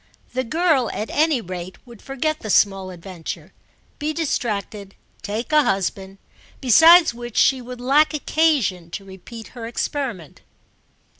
The 0.33 0.43
girl 0.43 0.89
at 0.95 1.11
any 1.11 1.41
rate 1.41 1.77
would 1.85 2.01
forget 2.01 2.39
the 2.39 2.49
small 2.49 2.89
adventure, 2.89 3.53
be 3.99 4.13
distracted, 4.13 4.95
take 5.21 5.51
a 5.51 5.61
husband; 5.61 6.17
besides 6.59 7.13
which 7.13 7.37
she 7.37 7.61
would 7.61 7.79
lack 7.79 8.11
occasion 8.11 8.89
to 8.89 9.05
repeat 9.05 9.49
her 9.49 9.67
experiment. 9.67 10.41